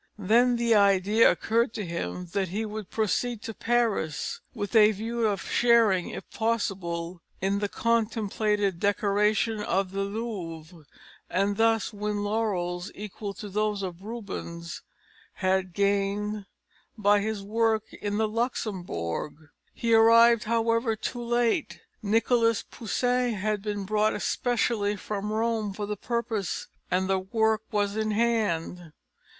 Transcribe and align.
Then 0.17 0.55
the 0.55 0.73
idea 0.73 1.29
occurred 1.29 1.75
to 1.75 1.85
him 1.85 2.25
that 2.33 2.47
he 2.47 2.65
would 2.65 2.89
proceed 2.89 3.43
to 3.43 3.53
Paris, 3.53 4.39
with 4.51 4.75
a 4.75 4.91
view 4.93 5.27
of 5.27 5.43
sharing, 5.43 6.09
if 6.09 6.27
possible, 6.31 7.21
in 7.39 7.59
the 7.59 7.69
contemplated 7.69 8.79
decoration 8.79 9.61
of 9.61 9.91
the 9.91 10.01
Louvre, 10.01 10.85
and 11.29 11.55
thus 11.55 11.93
win 11.93 12.23
laurels 12.23 12.91
equal 12.95 13.35
to 13.35 13.47
those 13.47 13.83
Rubens 13.83 14.81
had 15.33 15.71
gained 15.71 16.47
by 16.97 17.19
his 17.19 17.43
works 17.43 17.93
in 18.01 18.17
the 18.17 18.27
Luxembourg. 18.27 19.49
He 19.71 19.93
arrived, 19.93 20.45
however, 20.45 20.95
too 20.95 21.21
late: 21.23 21.79
Nicholas 22.01 22.63
Poussin 22.63 23.35
had 23.35 23.61
been 23.61 23.83
brought 23.83 24.19
specially 24.23 24.95
from 24.95 25.31
Rome 25.31 25.73
for 25.75 25.85
the 25.85 25.95
purpose, 25.95 26.65
and 26.89 27.07
the 27.07 27.19
work 27.19 27.61
was 27.71 27.95
in 27.95 28.09
hand. 28.09 28.93